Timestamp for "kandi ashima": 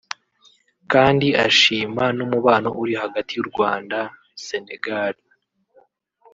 0.91-2.03